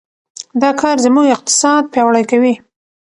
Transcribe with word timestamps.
دا 0.61 0.69
کار 0.81 0.97
زموږ 1.05 1.27
اقتصاد 1.35 1.83
پیاوړی 1.93 2.23
کوي. 2.31 2.53